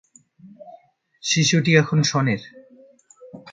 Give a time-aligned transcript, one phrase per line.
[1.23, 2.41] শিশুটি এখন শনের।